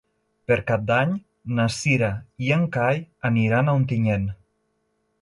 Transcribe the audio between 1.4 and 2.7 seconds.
na Cira i en